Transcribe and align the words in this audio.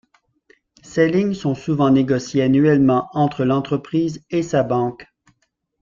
Ces 0.81 1.07
lignes 1.07 1.35
sont 1.35 1.53
souvent 1.53 1.91
négociées 1.91 2.41
annuellement 2.41 3.07
entre 3.13 3.43
l'entreprise 3.45 4.25
et 4.31 4.41
sa 4.41 4.63
banque. 4.63 5.05